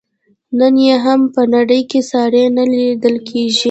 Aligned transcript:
نن 0.57 0.75
یې 0.85 0.95
هم 1.05 1.21
په 1.33 1.41
نړۍ 1.55 1.81
کې 1.91 1.99
ساری 2.09 2.43
نه 2.57 2.63
لیدل 2.71 3.15
کیږي. 3.27 3.59